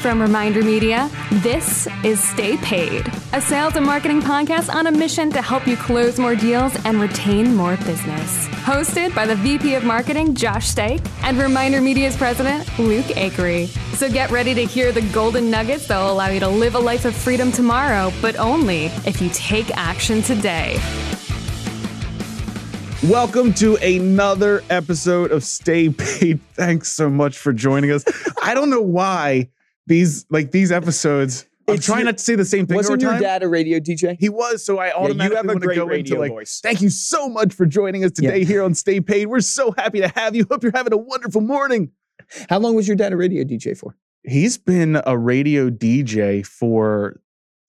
[0.00, 5.30] From Reminder Media, this is Stay Paid, a sales and marketing podcast on a mission
[5.30, 8.48] to help you close more deals and retain more business.
[8.64, 13.66] Hosted by the VP of Marketing, Josh Stike, and Reminder Media's president, Luke Acree.
[13.94, 16.80] So get ready to hear the golden nuggets that will allow you to live a
[16.80, 20.80] life of freedom tomorrow, but only if you take action today.
[23.06, 26.40] Welcome to another episode of Stay Paid.
[26.54, 28.02] Thanks so much for joining us.
[28.42, 29.50] I don't know why
[29.90, 31.44] these like these episodes.
[31.68, 32.76] I'm It's trying your- not to say the same thing.
[32.76, 33.20] Wasn't your time.
[33.20, 34.16] dad a radio DJ?
[34.18, 36.30] He was, so I you automatically have a want to great go radio into like.
[36.32, 36.60] voice.
[36.62, 38.44] Thank you so much for joining us today Yeah.
[38.46, 39.26] here on Stay Paid.
[39.26, 40.46] We're so happy to have you.
[40.50, 41.90] Hope you're having a wonderful morning.
[42.48, 43.94] How long was your dad a radio DJ for?
[44.24, 47.20] He's been a radio DJ for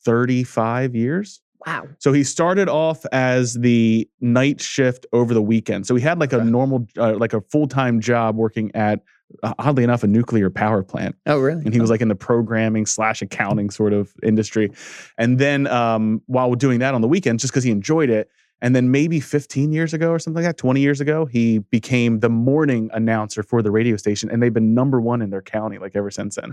[0.06, 1.42] 35 years.
[1.66, 1.88] Wow.
[2.00, 5.86] So he started off as the night shift over the weekend.
[5.86, 6.46] So he had like a Okay.
[6.50, 9.02] normal, uh, like a full time job working at,
[9.44, 11.16] oddly enough, a nuclear power plant.
[11.26, 11.64] Oh, really?
[11.64, 14.72] And he was like in the programming slash accounting sort of industry.
[15.18, 18.30] And then um, while doing that on the weekends, just because he enjoyed it,
[18.62, 22.20] and then maybe 15 years ago or something like that, 20 years ago, he became
[22.20, 24.30] the morning announcer for the radio station.
[24.30, 26.52] And they've been number one in their county like ever since then.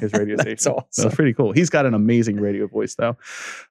[0.00, 0.58] His radio That's station.
[0.58, 1.06] So awesome.
[1.06, 1.52] it's pretty cool.
[1.52, 3.16] He's got an amazing radio voice, though.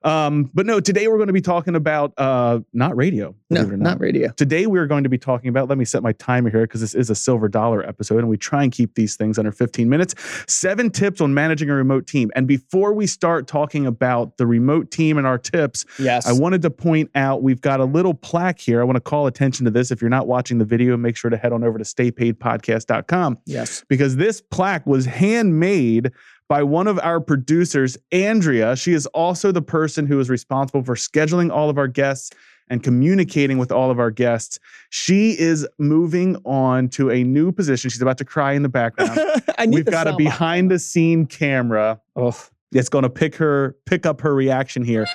[0.03, 3.35] Um, but no, today we're going to be talking about uh, not radio.
[3.49, 4.29] no, or not radio.
[4.31, 5.69] Today we're going to be talking about.
[5.69, 8.37] Let me set my timer here because this is a silver dollar episode, and we
[8.37, 10.15] try and keep these things under 15 minutes.
[10.47, 12.31] Seven tips on managing a remote team.
[12.35, 16.27] And before we start talking about the remote team and our tips, Yes.
[16.27, 18.81] I wanted to point out we've got a little plaque here.
[18.81, 19.91] I want to call attention to this.
[19.91, 23.83] If you're not watching the video, make sure to head on over to staypaidpodcast.com yes.
[23.87, 26.11] because this plaque was handmade
[26.47, 28.75] by one of our producers, Andrea.
[28.75, 32.31] She is also the person who is responsible for scheduling all of our guests
[32.69, 34.59] and communicating with all of our guests.
[34.89, 37.89] She is moving on to a new position.
[37.89, 39.19] She's about to cry in the background.
[39.67, 42.35] We've got a behind the scene camera Oh,
[42.71, 45.07] that's going to pick her pick up her reaction here.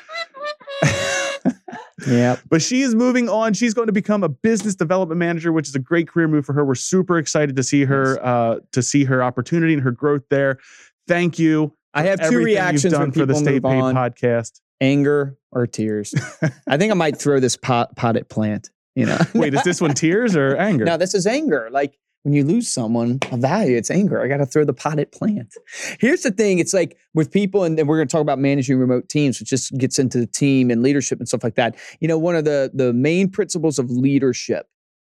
[2.07, 2.37] Yeah.
[2.49, 3.55] But she is moving on.
[3.55, 6.53] She's going to become a business development manager, which is a great career move for
[6.53, 6.65] her.
[6.65, 10.59] We're super excited to see her uh, to see her opportunity and her growth there.
[11.07, 11.75] Thank you.
[11.93, 14.61] I have two reactions done for the Stay Paid on: podcast.
[14.81, 16.15] anger or tears.
[16.69, 18.71] I think I might throw this pot potted plant.
[18.95, 19.19] You know.
[19.35, 20.85] Wait, is this one tears or anger?
[20.85, 21.69] No, this is anger.
[21.71, 24.21] Like when you lose someone of value, it's anger.
[24.21, 25.55] I got to throw the potted plant.
[26.01, 28.79] Here's the thing it's like with people, and then we're going to talk about managing
[28.79, 31.77] remote teams, which just gets into the team and leadership and stuff like that.
[32.01, 34.67] You know, one of the, the main principles of leadership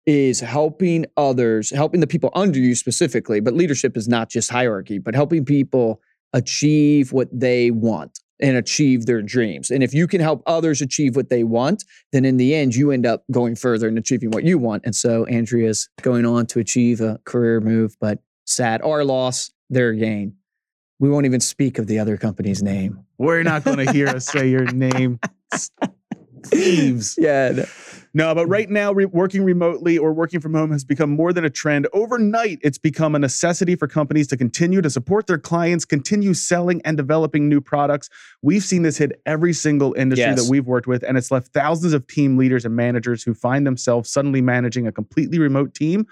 [0.05, 4.99] is helping others, helping the people under you specifically, but leadership is not just hierarchy,
[4.99, 6.03] but helping people
[6.35, 9.71] achieve what they want and achieve their dreams.
[9.71, 12.91] And if you can help others achieve what they want, then in the end, you
[12.91, 14.85] end up going further and achieving what you want.
[14.85, 18.83] And so Andrea's going on to achieve a career move, but sad.
[18.83, 20.35] Our loss, their gain.
[21.01, 23.05] We won't even speak of the other company's name.
[23.19, 25.21] We're not going to hear us say your name.
[26.47, 27.17] Thieves.
[27.19, 27.53] Yeah.
[27.53, 27.65] no.
[28.15, 28.51] No, but mm.
[28.51, 31.87] right now, re- working remotely or working from home has become more than a trend.
[31.93, 36.81] Overnight, it's become a necessity for companies to continue to support their clients, continue selling
[36.85, 38.09] and developing new products.
[38.43, 40.43] We've seen this hit every single industry Yes.
[40.43, 43.67] that we've worked with, and it's left thousands of team leaders and managers who find
[43.67, 46.07] themselves suddenly managing a completely remote team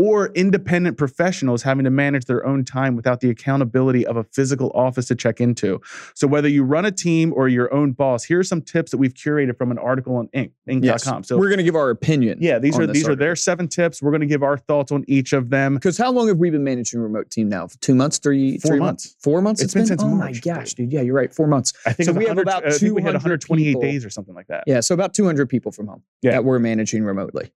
[0.00, 4.70] or independent professionals having to manage their own time without the accountability of a physical
[4.74, 5.78] office to check into.
[6.14, 8.96] So, whether you run a team or your own boss, here are some tips that
[8.96, 10.52] we've curated from an article on Inc.
[10.66, 11.04] Yes.
[11.04, 11.24] Inc.com.
[11.24, 12.38] So, We're going to give our opinion.
[12.40, 14.00] yeah, these are these are their seven tips.
[14.02, 15.74] We're going to give our thoughts on each of them.
[15.74, 17.68] Because how long have we been managing a remote team now?
[17.80, 19.16] Two months, three, Four three months.
[19.20, 19.60] Four months.
[19.62, 20.92] It's been since oh March, my gosh, dude.
[20.92, 21.32] Yeah, you're right.
[21.34, 21.72] Four months.
[21.86, 22.94] I think So we have about two.
[22.94, 23.80] we had 128 people.
[23.82, 24.64] days or something like that.
[24.66, 26.32] Yeah, so about 200 people from home Yeah.
[26.32, 27.52] that we're managing remotely.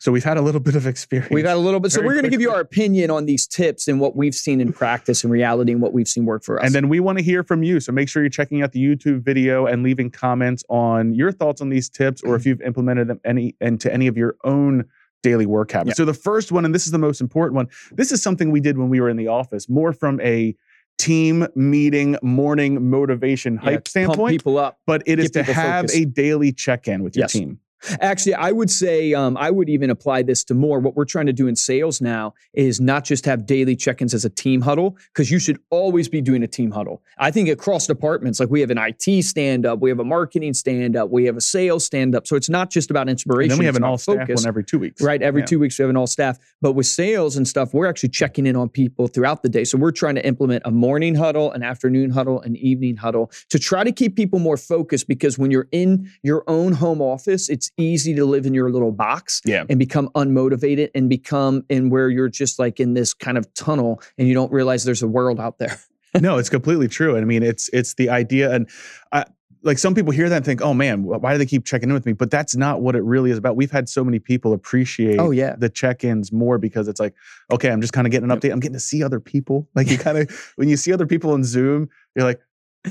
[0.00, 1.32] So we've had a little bit of experience.
[1.32, 1.90] We've had a little bit.
[1.90, 4.60] So we're going to give you our opinion on these tips and what we've seen
[4.60, 6.66] in practice and reality and what we've seen work for us.
[6.66, 7.80] and then we want to hear from you.
[7.80, 11.60] So make sure you're checking out the YouTube video and leaving comments on your thoughts
[11.60, 12.48] on these tips or if mm-hmm.
[12.50, 14.84] you've implemented them any into any of your own
[15.24, 15.98] daily work habits.
[15.98, 16.02] Yeah.
[16.02, 18.60] So the first one, and this is the most important one, this is something we
[18.60, 20.54] did when we were in the office, more from a
[20.98, 24.32] team meeting morning motivation Yeah, hype pump standpoint.
[24.32, 24.78] people up.
[24.86, 25.96] but it is to have focused.
[25.96, 27.32] a daily check-in with your Yes.
[27.32, 27.60] team.
[28.00, 30.80] Actually, I would say um, I would even apply this to more.
[30.80, 34.24] What we're trying to do in sales now is not just have daily check-ins as
[34.24, 37.02] a team huddle, because you should always be doing a team huddle.
[37.18, 41.10] I think across departments, like we have an IT stand-up, we have a marketing stand-up,
[41.10, 42.26] we have a sales stand-up.
[42.26, 43.50] So it's not just about And inspiration.
[43.50, 45.00] then we have an all staff one every two weeks.
[45.02, 45.22] Right.
[45.22, 45.46] Every Yeah.
[45.46, 46.38] two weeks, we have an all staff.
[46.60, 49.64] But with sales and stuff, we're actually checking in on people throughout the day.
[49.64, 53.58] So we're trying to implement a morning huddle, an afternoon huddle, an evening huddle to
[53.58, 57.67] try to keep people more focused because when you're in your own home office, it's
[57.76, 59.64] easy to live in your little box Yeah.
[59.68, 64.00] and become unmotivated and become in where you're just like in this kind of tunnel
[64.16, 65.78] and you don't realize there's a world out there.
[66.20, 67.14] no, it's completely true.
[67.14, 68.68] And I mean, it's it's the idea, and
[69.12, 69.24] I,
[69.62, 71.92] like some people hear that and think, "Oh man, why do they keep checking in
[71.92, 73.56] with me?" But that's not what it really is about.
[73.56, 75.56] We've had so many people appreciate Oh, yeah.
[75.56, 77.14] the check-ins more because it's like,
[77.50, 78.52] okay, I'm just kind of getting an update.
[78.52, 79.68] I'm getting to see other people.
[79.74, 82.40] Like you kind of when you see other people in Zoom, you're like,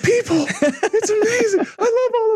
[0.03, 1.65] people, it's amazing.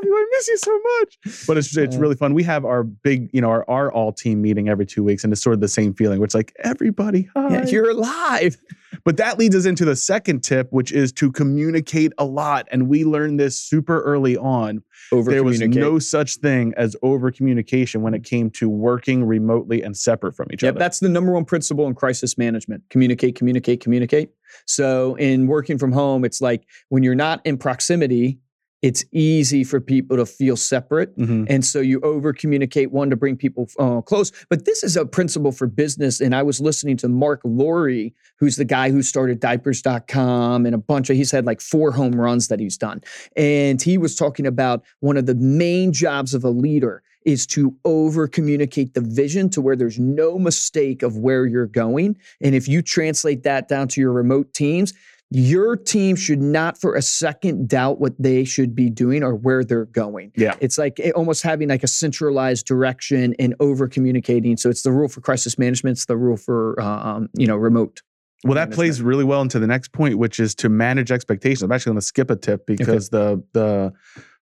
[0.03, 0.15] I love you.
[0.15, 1.45] I miss you so much.
[1.47, 2.33] But it's it's really fun.
[2.33, 5.31] We have our big, you know, our, our all team meeting every two weeks, and
[5.33, 7.53] it's sort of the same feeling, where it's like everybody, hi.
[7.53, 8.57] Yeah, you're alive.
[9.05, 12.67] But that leads us into the second tip, which is to communicate a lot.
[12.71, 14.83] And we learned this super early on.
[15.13, 19.81] Over There was no such thing as over communication when it came to working remotely
[19.81, 20.79] and separate from each Yep, other.
[20.79, 22.83] that's the number one principle in crisis management.
[22.89, 24.29] Communicate, communicate, communicate.
[24.67, 28.39] So in working from home, it's like when you're not in proximity,
[28.81, 31.15] it's easy for people to feel separate.
[31.17, 31.45] Mhm.
[31.49, 34.31] And so you over communicate one to bring people uh, close.
[34.49, 36.19] But this is a principle for business.
[36.19, 40.79] And I was listening to Marc Lore, who's the guy who started diapers.com and a
[40.79, 43.01] bunch of, he's had like four home runs that he's done.
[43.35, 47.75] And he was talking about one of the main jobs of a leader is to
[47.85, 52.17] over communicate the vision to where there's no mistake of where you're going.
[52.41, 54.93] And if you translate that down to your remote teams,
[55.33, 59.63] your team should not for a second doubt what they should be doing or where
[59.63, 60.33] they're going.
[60.35, 60.55] Yeah.
[60.59, 64.57] It's like eh, almost having like a centralized direction and over communicating.
[64.57, 65.97] So it's the rule for crisis management.
[65.97, 68.01] It's the rule for, uh, um, you know, remote.
[68.43, 71.61] Well, that plays really well into the next point, which is to manage expectations.
[71.61, 73.93] I'm actually going to skip a tip because the the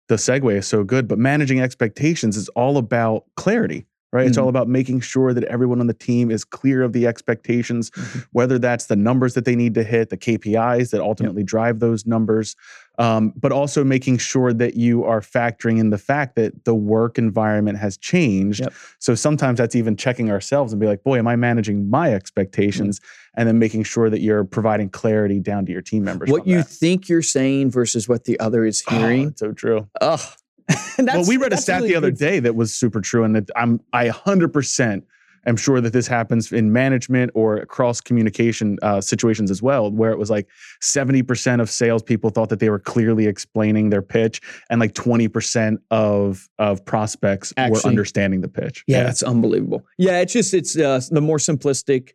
[0.06, 1.08] the segue is so good.
[1.08, 4.26] But managing expectations is all about clarity, right?
[4.26, 4.42] It's Mhm.
[4.42, 8.26] all about making sure that everyone on the team is clear of the expectations, Mhm.
[8.32, 12.06] whether that's the numbers that they need to hit, the KPIs that ultimately drive those
[12.06, 12.56] numbers,
[12.98, 17.18] um, but also making sure that you are factoring in the fact that the work
[17.18, 18.60] environment has changed.
[18.60, 18.72] Yep.
[18.98, 23.00] So sometimes that's even checking ourselves and be like, boy, am I managing my expectations?
[23.36, 26.30] And then making sure that you're providing clarity down to your team members.
[26.30, 26.68] What you that.
[26.68, 29.28] think you're saying versus what the other is Oh, hearing.
[29.28, 29.86] it's so true.
[30.00, 30.20] Ugh.
[30.98, 33.80] well, we read a stat the other day that was super true, and it, I'm
[33.92, 35.02] I 100%
[35.46, 40.10] am sure that this happens in management or cross communication uh, situations as well, where
[40.10, 40.46] it was like
[40.82, 46.48] 70% of salespeople thought that they were clearly explaining their pitch, and like 20% of
[46.58, 48.84] of prospects were understanding the pitch.
[48.86, 49.86] Yeah, that's unbelievable.
[49.96, 52.10] Yeah, it's just it's uh, the more simplistic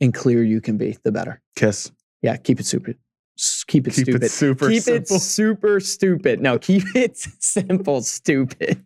[0.00, 1.40] and clear you can be, the better.
[1.56, 1.90] kiss.
[2.22, 2.96] Yeah, keep it stupid.
[3.66, 4.22] Keep it Keep stupid.
[4.22, 5.16] it super keep simple.
[5.16, 6.40] it super stupid.
[6.40, 8.80] No, keep it simple, stupid.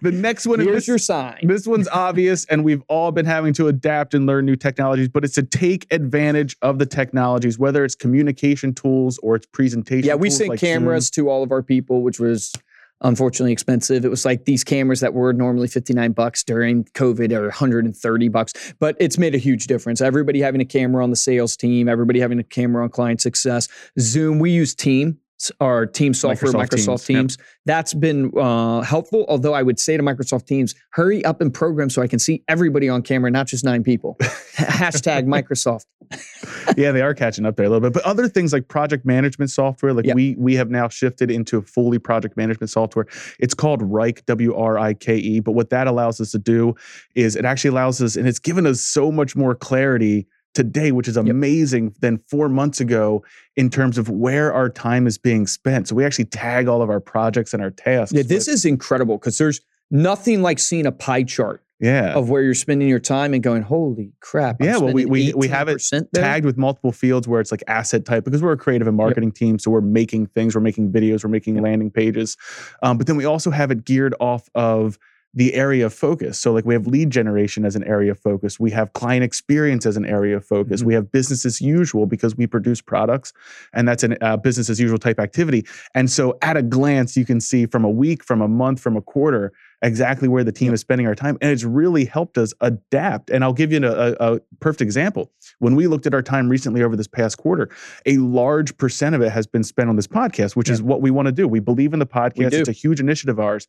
[0.00, 1.40] The next one, Here's this- your sign.
[1.42, 5.24] This one's obvious, and we've all been having to adapt and learn new technologies, but
[5.24, 10.14] it's to take advantage of the technologies, whether it's communication tools or it's presentation Yeah,
[10.14, 10.68] we tools sent like Zoom.
[10.68, 12.52] cameras to all of our people, which was
[13.00, 14.04] unfortunately expensive.
[14.04, 18.74] It was like these cameras that were normally 59 bucks during COVID are 130 bucks,
[18.78, 20.00] but it's made a huge difference.
[20.00, 23.68] Everybody having a camera on the sales team, everybody having a camera on client success.
[23.98, 25.18] Zoom, we use Team,
[25.60, 27.36] our team software, Microsoft Microsoft, Teams, Teams.
[27.38, 27.46] yep.
[27.66, 29.24] That's been uh, helpful.
[29.28, 32.42] Although I would say to Microsoft Teams, hurry up and program so I can see
[32.48, 34.16] everybody on camera, not just nine people.
[34.56, 35.86] Hashtag Microsoft.
[36.76, 37.92] yeah, they are catching up there a little bit.
[37.94, 40.14] But other things like project management software, like Yeah.
[40.14, 43.06] we we have now shifted into fully project management software.
[43.38, 45.40] It's called Wrike, W R I K E.
[45.40, 46.74] But what that allows us to do
[47.14, 51.08] is it actually allows us, and it's given us so much more clarity today, which
[51.08, 53.22] is amazing than four months ago
[53.56, 55.88] in terms of where our time is being spent.
[55.88, 58.14] So we actually tag all of our projects and our tasks.
[58.14, 62.14] Yeah, this with- is incredible because there's nothing like seeing a pie chart yeah.
[62.14, 64.56] of where you're spending your time and going, holy crap.
[64.60, 66.02] I'm Yeah, well, we- we- we have it there.
[66.14, 69.32] tagged with multiple fields where it's like asset type because we're a creative and marketing
[69.32, 69.58] team.
[69.58, 71.64] So we're making things, we're making videos, we're making Yep.
[71.64, 72.36] landing pages.
[72.82, 74.98] Um, but then we also have it geared off of
[75.34, 76.38] the area of focus.
[76.38, 78.60] So like we have lead generation as an area of focus.
[78.60, 80.82] We have client experience as an area of focus.
[80.82, 80.86] Mhm.
[80.86, 83.32] We have business as usual because we produce products
[83.72, 85.66] and that's a uh, business as usual type activity.
[85.94, 88.96] And so at a glance, you can see from a week, from a month, from
[88.96, 89.52] a quarter,
[89.84, 90.74] exactly where the team Yep.
[90.74, 91.38] is spending our time.
[91.40, 93.30] And it's really helped us adapt.
[93.30, 95.30] And I'll give you a, a, a perfect example.
[95.60, 97.68] When we looked at our time recently over this past quarter,
[98.06, 101.10] a large percent of it has been spent on this podcast, which is what we
[101.12, 101.46] want to do.
[101.46, 102.52] We believe in the podcast.
[102.54, 103.68] It's a huge initiative of ours,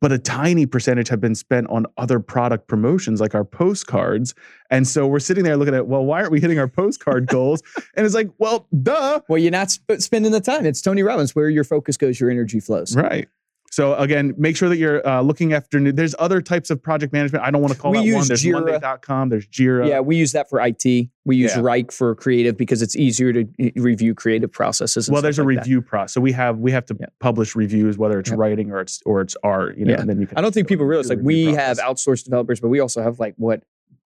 [0.00, 4.34] but a tiny percentage have been spent on other product promotions like our postcards.
[4.70, 7.62] And so we're sitting there looking at, well, why aren't we hitting our postcard goals?
[7.96, 9.20] And it's like, well, duh.
[9.28, 10.64] Well, you're not sp- spending the time.
[10.64, 11.34] It's Tony Robbins.
[11.34, 12.96] Where your focus goes, your energy flows.
[12.96, 13.28] Right.
[13.70, 15.92] So again, make sure that you're uh, looking after new.
[15.92, 17.44] There's other types of project management.
[17.44, 18.06] I don't want to call We one.
[18.06, 18.64] use There's Jira.
[18.64, 19.28] Monday.com.
[19.28, 19.88] There's Jira.
[19.88, 20.84] Yeah, we use that for IT.
[21.24, 21.62] We use Yeah.
[21.62, 23.44] Wrike for creative because it's easier to
[23.76, 25.08] review creative processes.
[25.08, 25.60] and Well, there's a like that.
[25.62, 26.14] review process.
[26.14, 27.06] So we have we have to Yeah.
[27.20, 28.38] publish reviews, whether it's Yep.
[28.38, 29.76] writing or it's or it's art.
[29.76, 30.00] You know, Yeah.
[30.00, 30.38] and then you can.
[30.38, 33.34] I don't think people realize like we have outsourced developers, but we also have like
[33.36, 33.62] what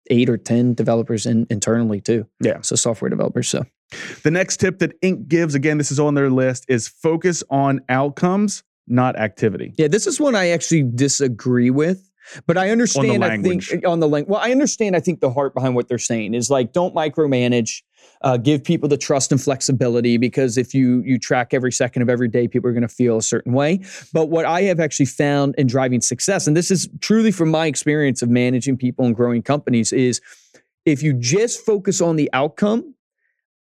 [0.08, 2.26] eight or ten developers in, internally too.
[2.40, 2.60] Yeah.
[2.60, 3.48] So software developers.
[3.48, 3.64] So
[4.22, 5.28] The next tip that Inc.
[5.28, 9.74] gives, again, this is on their list, is focus on outcomes, not activity.
[9.76, 12.10] Yeah, this is one I actually disagree with.
[12.46, 13.22] But I understand.
[13.24, 13.68] I language.
[13.68, 14.28] think on the link.
[14.28, 14.96] Well, I understand.
[14.96, 17.82] I think the heart behind what they're saying is like, don't micromanage.
[18.22, 22.08] Uh, give people the trust and flexibility because if you you track every second of
[22.08, 23.80] every day, people are going to feel a certain way.
[24.12, 27.66] But what I have actually found in driving success, and this is truly from my
[27.66, 30.20] experience of managing people and growing companies, is
[30.86, 32.94] if you just focus on the outcome,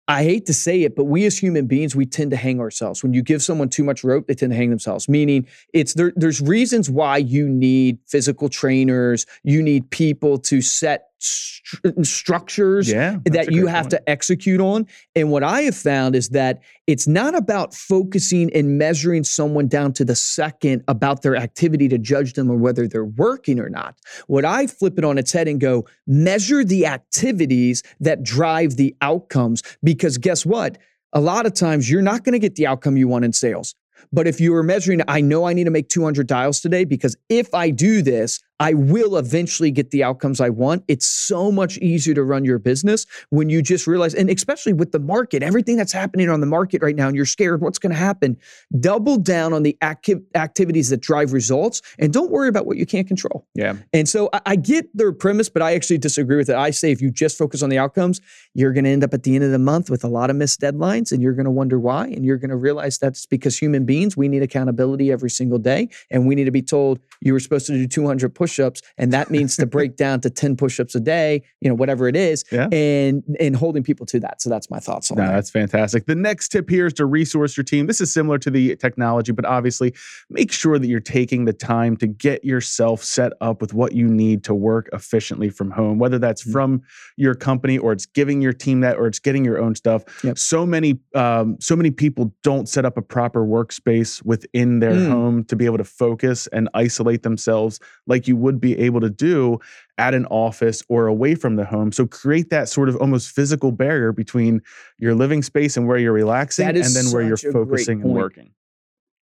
[0.06, 3.02] I hate to say it, but we as human beings, we tend to hang ourselves.
[3.02, 5.08] When you give someone too much rope, they tend to hang themselves.
[5.08, 11.08] Meaning, it's there, there's reasons why you need physical trainers, you need people to set
[11.24, 13.18] st- structures Yeah.
[13.24, 13.90] that you have point.
[13.92, 14.86] to execute on.
[15.16, 19.92] And what I have found is that it's not about focusing and measuring someone down
[19.94, 23.96] to the second about their activity to judge them or whether they're working or not.
[24.26, 28.94] What I flip it on its head and go, measure the activities that drive the
[29.00, 29.62] outcomes.
[29.82, 30.78] Because guess what?
[31.12, 33.74] A lot of times you're not going to get the outcome you want in sales.
[34.12, 37.16] But if you were measuring, I know I need to make 200 dials today because
[37.30, 40.84] if I do this, I will eventually get the outcomes I want.
[40.86, 44.92] It's so much easier to run your business when you just realize, and especially with
[44.92, 47.92] the market, everything that's happening on the market right now, and you're scared what's going
[47.92, 48.36] to happen.
[48.78, 52.86] Double down on the acti- activities that drive results and don't worry about what you
[52.86, 53.46] can't control.
[53.54, 53.74] Yeah.
[53.92, 56.56] And so I, I get their premise, but I actually disagree with it.
[56.56, 58.20] I say if you just focus on the outcomes,
[58.54, 60.36] you're going to end up at the end of the month with a lot of
[60.36, 62.06] missed deadlines and you're going to wonder why.
[62.06, 65.88] And you're going to realize that's because human beings, we need accountability every single day.
[66.10, 68.82] And we need to be told you were supposed to do 200 push ups.
[68.98, 72.08] And that means to break down to 10 push ups a day, you know, whatever
[72.08, 72.44] it is.
[72.52, 72.68] Yeah.
[72.72, 74.40] And, and holding people to that.
[74.42, 75.32] So that's my thoughts on No, that.
[75.32, 76.06] that's fantastic.
[76.06, 77.86] The next tip here is to resource your team.
[77.86, 79.94] This is similar to the technology, but obviously
[80.30, 84.06] make sure that you're taking the time to get yourself set up with what you
[84.08, 86.52] need to work efficiently from home, whether that's Mhm.
[86.52, 86.82] from
[87.16, 90.04] your company or it's giving your team that or it's getting your own stuff.
[90.24, 90.38] Yep.
[90.38, 95.08] So many um, so many people don't set up a proper workspace within their Mm.
[95.08, 99.10] home to be able to focus and isolate themselves like you would be able to
[99.10, 99.58] do
[99.98, 101.92] at an office or away from the home.
[101.92, 104.60] So create that sort of almost physical barrier between
[104.98, 108.02] your living space and where you're relaxing and then where you're such a great focusing
[108.02, 108.50] and working.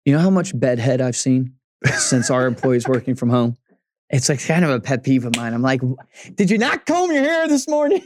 [0.04, 1.54] You know how much bedhead I've seen
[1.96, 3.56] since our employees working from home?
[4.10, 5.52] It's like kind of a pet peeve of mine.
[5.52, 5.82] I'm like,
[6.34, 8.02] did you not comb your hair this morning?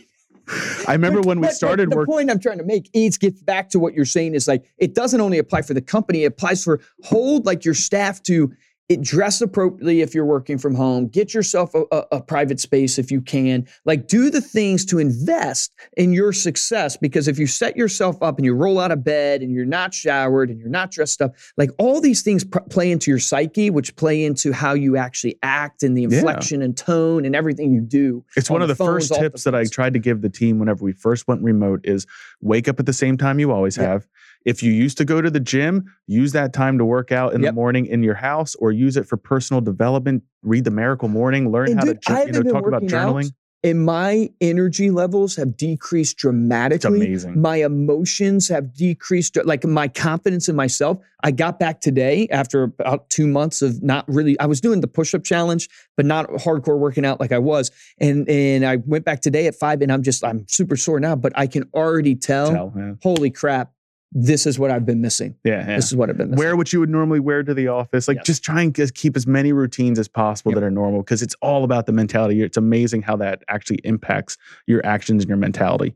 [0.89, 2.13] I remember when we started the working.
[2.13, 4.95] point I'm trying to make is get back to what you're saying is like it
[4.95, 8.53] doesn't only apply for the company, it applies for hold like your staff to
[9.01, 11.07] dress appropriately if you're working from home.
[11.09, 13.67] Get yourself a, a, a private space if you can.
[13.87, 18.37] Like do the things to invest in your success because if you set yourself up
[18.39, 21.35] and you roll out of bed and you're not showered and you're not dressed up,
[21.57, 25.39] like all these things pr- play into your psyche, which play into how you actually
[25.43, 26.09] act and the Yeah.
[26.19, 28.25] inflection and tone and everything you do.
[28.37, 29.99] It's on one of the the phones, first off the tips that I tried to
[29.99, 32.07] give the team whenever we first went remote is
[32.41, 33.87] wake up at the same time you always Yep.
[33.87, 34.07] have.
[34.45, 37.43] If you used to go to the gym, use that time to work out in
[37.43, 37.51] Yep.
[37.51, 40.23] the morning in your house or use it for personal development.
[40.43, 43.15] Read the Miracle Morning, learn And how dude, to you know, talk about working out
[43.15, 43.33] journaling.
[43.65, 47.07] and my energy levels have decreased It's dramatically.
[47.07, 47.41] amazing.
[47.41, 50.99] My emotions have decreased, like my confidence in myself.
[51.23, 54.37] I got back today after about two months of not really.
[54.41, 57.71] I was doing the push-up challenge, but not hardcore working out like I was.
[58.01, 61.15] And and I went back today at five, and I'm just I'm super sore now,
[61.15, 62.51] but I can already tell.
[62.51, 62.95] Tell, yeah.
[63.01, 63.71] Holy crap!
[64.15, 65.37] This is what I've been missing.
[65.43, 65.77] Yeah, yeah.
[65.77, 66.39] This is what I've been missing.
[66.45, 68.09] wear what you would normally wear to the office.
[68.09, 68.25] Like Yep.
[68.27, 70.61] just try and just keep as many routines as possible Yep.
[70.61, 72.43] that are normal because it's all about the mentality.
[72.43, 75.95] It's amazing how that actually impacts your actions and your mentality.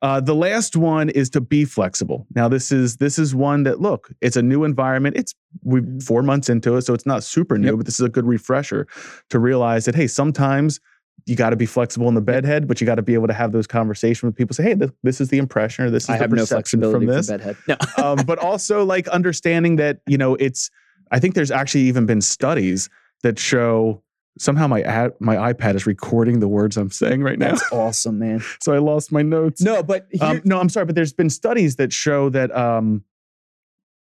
[0.00, 2.26] Uh, the last one is to be flexible.
[2.36, 5.16] Now this is this is one that look, it's a new environment.
[5.16, 7.76] It's we four months into it, so it's not super new, Yep.
[7.78, 8.86] but this is a good refresher
[9.30, 10.78] to realize that hey, sometimes
[11.24, 13.32] you got to be flexible in the bedhead, but you got to be able to
[13.32, 14.54] have those conversations with people.
[14.54, 16.80] Say, hey, this, this is the impression, or this is I the have no perception
[16.80, 17.56] flexibility from this bedhead.
[17.66, 17.76] No.
[18.04, 20.70] um, but also like understanding that you know it's
[21.10, 22.88] i think there's actually even been studies
[23.22, 24.02] that show
[24.38, 28.18] somehow my ad, my ipad is recording the words i'm saying right now That's awesome,
[28.18, 28.42] man.
[28.60, 31.30] so i lost my notes No, but here, um, no i'm sorry but there's been
[31.30, 33.04] studies that show that um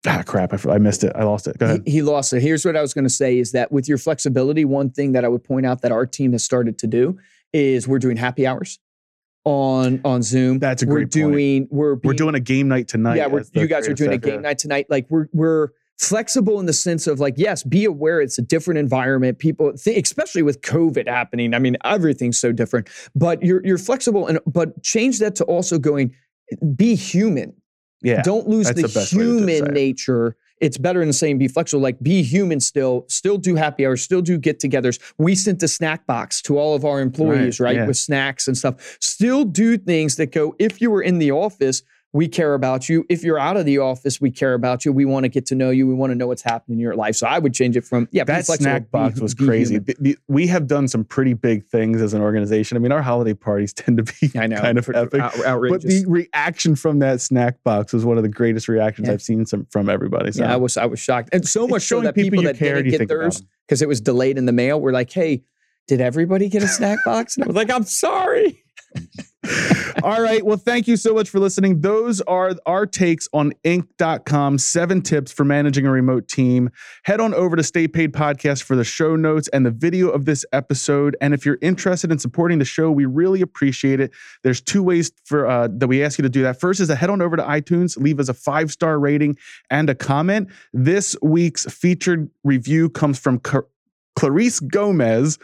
[0.06, 2.42] ah crap I missed it i lost it go ahead He, he lost it.
[2.42, 5.24] Here's what I was going to say is that with your flexibility, one thing that
[5.24, 7.18] I would point out that our team has started to do
[7.52, 8.78] is we're doing happy hours
[9.44, 10.58] on on Zoom.
[10.58, 11.12] That's a we're great point.
[11.12, 14.14] doing we're we're doing a game night tonight yeah we're, you guys are doing a
[14.14, 14.32] staff, yeah.
[14.32, 14.86] game night tonight.
[14.88, 18.78] Like we're we're flexible in the sense of like yes, be aware it's a different
[18.78, 19.38] environment.
[19.38, 21.54] People, th- especially with COVID happening.
[21.54, 22.88] I mean everything's so different.
[23.14, 26.14] But you're you're flexible and but change that to also going
[26.74, 27.54] be human
[28.02, 29.72] yeah don't lose the, the best way to say human it.
[29.72, 30.36] nature.
[30.60, 31.80] It's better than saying be flexible.
[31.82, 35.00] Like be human still, still do happy hours, still do get-togethers.
[35.16, 37.86] We sent the snack box to all of our employees, Right, right, yeah.
[37.86, 38.98] with snacks and stuff.
[39.00, 40.54] Still do things that go.
[40.58, 43.04] If you were in the office, we care about you.
[43.08, 44.92] If you're out of the office, we care about you.
[44.92, 45.86] We want to get to know you.
[45.86, 47.14] We want to know what's happening in your life.
[47.14, 48.24] So I would change it from yeah.
[48.24, 49.74] be That snack be- box was be crazy.
[49.74, 49.84] human.
[49.84, 52.76] B- b- We have done some pretty big things as an organization.
[52.76, 55.20] I mean, our holiday parties tend to be I know, kind of epic.
[55.20, 59.14] out- But the reaction from that snack box was one of the greatest reactions Yeah.
[59.14, 60.32] I've seen some, from everybody.
[60.32, 62.56] So yeah, I was I was shocked, and so much so that people people, that
[62.58, 65.44] cared, didn't get theirs because it was delayed in the mail were like, "Hey,
[65.86, 68.64] did everybody get a snack box?" And I was like, "I'm sorry."
[70.02, 70.44] All right.
[70.44, 71.80] Well, thank you so much for listening.
[71.80, 76.70] Those are our takes on Inc.com seven tips for managing a remote team.
[77.04, 80.24] Head on over to Stay Paid Podcast for the show notes and the video of
[80.26, 81.16] this episode.
[81.20, 84.10] And if you're interested in supporting the show, we really appreciate it.
[84.42, 86.60] There's two ways for uh, that we ask you to do that.
[86.60, 89.36] First is to head on over to iTunes, leave us a five star rating
[89.70, 90.48] and a comment.
[90.72, 93.66] This week's featured review comes from Car-
[94.16, 95.38] Clarice Gomez.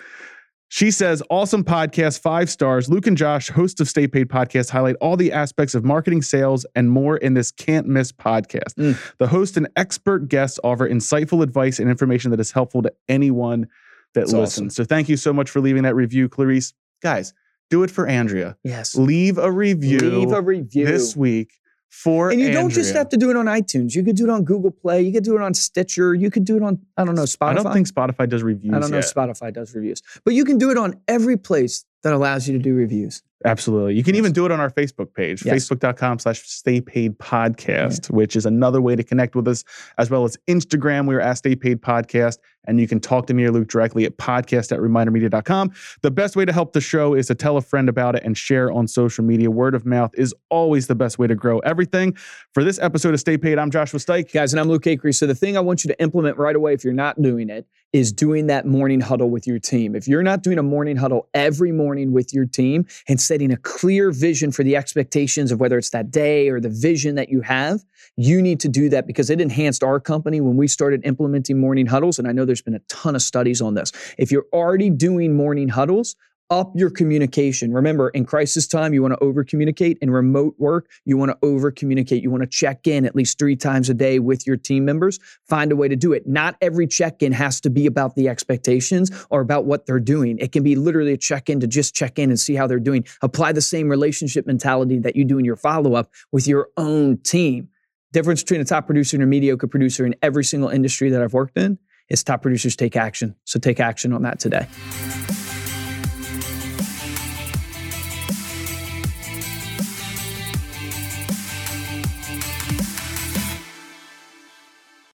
[0.69, 2.89] She says, awesome podcast, five stars.
[2.89, 6.67] Luke and Josh, hosts of Stay Paid Podcast, highlight all the aspects of marketing, sales,
[6.75, 8.75] and more in this can't miss podcast.
[8.77, 8.99] Mm.
[9.19, 13.69] The host and expert guests offer insightful advice and information that is helpful to anyone
[14.15, 14.75] that That's listens.
[14.75, 16.75] So thank you so much for leaving that review, Clarice.
[17.01, 17.33] Guys,
[17.71, 18.57] do it for Andrea.
[18.65, 21.53] Yes, Leave a review leave a review this week
[21.89, 23.95] for And you don't just have to do it on iTunes.
[23.95, 25.03] You could do it on Google Play.
[25.03, 26.15] You could do it on Stitcher.
[26.15, 27.49] You could do it on I don't know Spotify.
[27.49, 29.07] I don't think Spotify does reviews I don't know yet.
[29.07, 32.57] if Spotify does reviews, but you can do it on every place that allows you
[32.57, 33.23] to do reviews.
[33.45, 33.95] Absolutely.
[33.95, 35.69] You can even do it on our Facebook page, Yes.
[35.69, 39.63] facebook.com slash stay paid podcast, which is another way to connect with us,
[39.99, 41.07] as well as Instagram.
[41.07, 42.39] We're at Stay Paid Podcast.
[42.69, 45.71] And you can talk to me or Luke directly at podcast at remindermedia.com.
[46.03, 48.37] The best way to help the show is to tell a friend about it and
[48.37, 49.51] share on social media.
[49.51, 52.17] Word of mouth is always the best way to grow everything.
[52.55, 54.33] For this episode of Stay Paid, I'm Joshua Stike.
[54.33, 55.15] Guys, and I'm Luke Acree.
[55.15, 57.67] So the thing I want you to implement right away if you're not doing it
[57.97, 59.97] is doing that morning huddle with your team.
[59.97, 63.57] If you're not doing a morning huddle every morning with your team and setting a
[63.57, 67.41] clear vision for the expectations of whether it's that day or the vision that you
[67.41, 67.83] have,
[68.17, 71.87] you need to do that because it enhanced our company when we started implementing morning
[71.87, 72.19] huddles.
[72.19, 73.93] And I know there's been a ton of studies on this.
[74.19, 76.17] If you're already doing morning huddles,
[76.51, 77.73] up your communication.
[77.73, 79.99] Remember, in crisis time, you want to over communicate.
[80.01, 82.23] In remote work, you want to over communicate.
[82.23, 85.19] You want to check in at least three times a day with your team members.
[85.45, 86.27] Find a way to do it.
[86.27, 90.39] Not every check in has to be about the expectations or about what they're doing.
[90.39, 92.79] It can be literally a check in to just check in and see how they're
[92.79, 93.05] doing.
[93.23, 97.19] Apply the same relationship mentality that you do in your follow up with your own
[97.19, 97.69] team.
[98.13, 101.35] Difference between a top producer and a mediocre producer in every single industry that I've
[101.35, 101.79] worked in
[102.09, 103.35] is top producers take action.
[103.45, 104.69] So take action on that today.